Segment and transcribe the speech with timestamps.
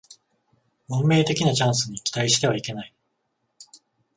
[0.89, 2.93] 運命的なチャンスに期待してはいけない